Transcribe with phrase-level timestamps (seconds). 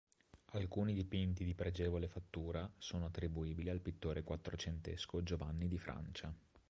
[0.53, 6.33] Alcuni dipinti di pregevole fattura sono attribuibili al pittore quattrocentesco Giovanni di Francia.